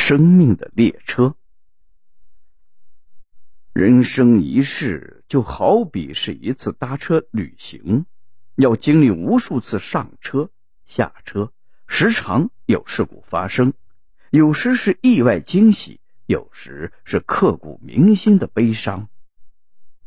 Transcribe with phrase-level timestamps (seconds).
[0.00, 1.36] 生命的列车。
[3.74, 8.06] 人生一世就好比是一次搭车旅行，
[8.56, 10.50] 要经历无数次上车、
[10.86, 11.52] 下车，
[11.86, 13.74] 时常有事故发生，
[14.30, 19.06] 有时是意外惊喜，有时是刻骨铭心的悲伤。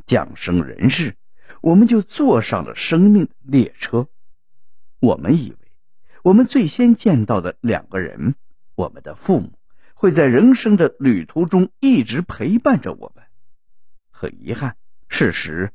[0.08, 1.16] 降生人世，
[1.62, 4.08] 我们就坐上了生命的列车。
[5.00, 5.58] 我们以为，
[6.24, 8.36] 我们最先见到的两个人，
[8.76, 9.54] 我们的父母，
[10.04, 13.24] 会在人生的旅途中一直陪伴着我们。
[14.12, 14.76] 很遗憾，
[15.08, 15.72] 事实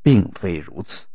[0.00, 1.08] 并非如此。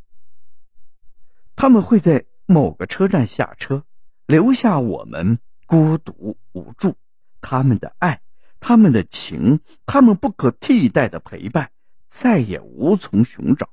[1.55, 3.86] 他们会在某个车站下车，
[4.26, 6.98] 留下我们孤独无助。
[7.40, 8.20] 他们的爱，
[8.59, 11.72] 他们的情，他们不可替代的陪伴，
[12.09, 13.70] 再也无从寻找。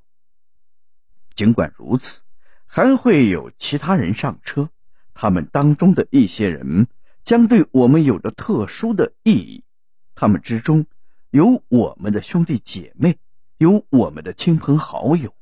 [1.34, 2.20] 尽管如此，
[2.66, 4.70] 还会有其他人上车，
[5.12, 6.86] 他们当中的一些人
[7.26, 9.64] 将对我们有着特殊的意义。
[10.14, 10.86] 他们之中。
[11.30, 13.18] 有我们的兄弟姐妹，
[13.58, 15.34] 有我们的亲朋好友，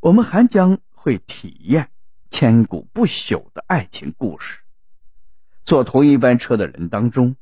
[0.00, 1.88] 我们还将会体验
[2.28, 4.60] 千古不朽的爱情故事。
[5.64, 7.36] 坐同一班车的人当中，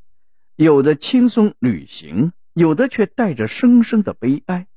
[0.55, 4.69] 有的轻松旅行，有的却带着深深的悲哀，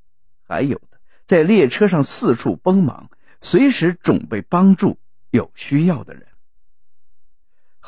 [0.41, 4.97] 还有的在列车上四处帮忙，随时准备帮助
[5.29, 6.28] 有需要的人。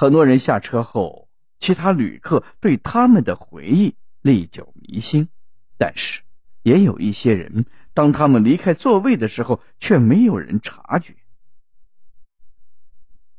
[0.01, 1.29] 很多人下车后。
[1.59, 5.29] 其他旅客对他们的回忆历久弥新，
[5.77, 6.23] 但是
[6.63, 11.15] 也有一些人，当他们离开座位的时候，却没有人察觉。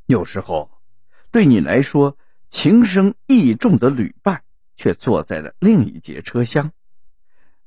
[0.06, 0.70] 有时候，
[1.32, 2.16] 对你来说
[2.48, 4.44] 情深意重的旅伴，
[4.76, 6.70] 却坐在了另一节车厢，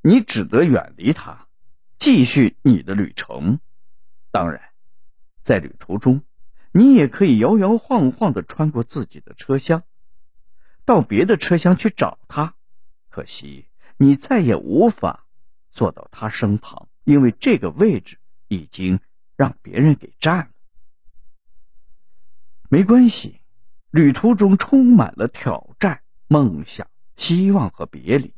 [0.02, 1.50] 你只得远离他，
[1.98, 3.60] 继续你的旅程。
[4.32, 4.62] 当然，
[5.42, 6.22] 在旅途中，
[6.78, 9.84] 你也可以摇摇晃晃的穿过自己的车厢。
[10.84, 12.56] 到别的车厢去找他，
[13.10, 15.26] 可惜你再也无法
[15.72, 18.18] 坐到他身旁，因为这个位置
[18.50, 19.00] 已经
[19.38, 20.50] 让别人给占了。
[22.68, 23.40] 没关系，
[23.90, 28.34] 旅途中充满了挑战、梦想、希望和别离，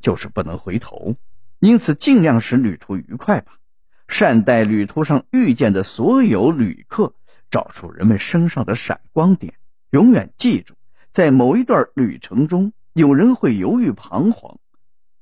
[0.00, 1.14] 就是不能回头，
[1.60, 3.60] 因此尽量使旅途愉快吧。
[4.08, 7.14] 善待旅途上遇见的所有旅客，
[7.50, 9.54] 找出人们身上的闪光点，
[9.90, 10.74] 永远记住。
[11.10, 14.58] 在某一段旅程中，有人会犹豫彷徨，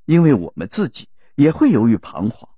[0.05, 2.49] 因为我们自己也会犹豫彷徨。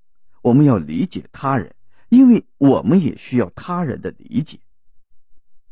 [0.41, 1.75] 我们要理解他人，
[2.09, 4.59] 因为我们也需要他人的理解。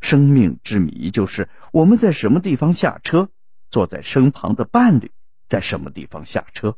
[0.01, 3.29] 生命之谜就是我们在什么地方下车，
[3.69, 5.11] 坐在身旁的伴侣
[5.45, 6.77] 在什么地方下车，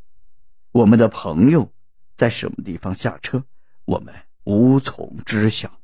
[0.72, 1.72] 我们的朋友
[2.16, 3.44] 在什么地方下车，
[3.88, 5.80] 我们无从知晓。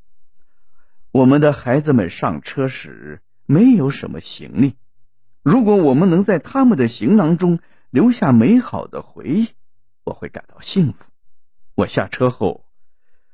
[1.12, 4.76] 我们的孩子们上车时没有什么行李。
[5.42, 7.60] 如果我们能在他们的行囊中
[7.90, 9.52] 留下美好的回忆，
[10.04, 11.06] 我会感到幸福。
[11.76, 12.66] 我下车后，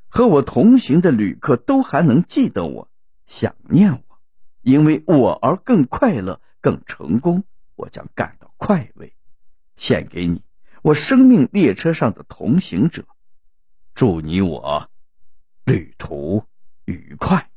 [0.08, 2.92] 和我同行的旅客都还能记得我，
[3.26, 4.20] 想念我，
[4.62, 7.44] 因为我而更快乐、更成功，
[7.76, 9.16] 我将感到快慰。
[9.78, 10.44] 献给你，
[10.84, 13.06] 我生命列车上的同行者，
[14.00, 14.90] 祝你我
[15.66, 16.42] 旅途
[16.86, 17.49] 愉快。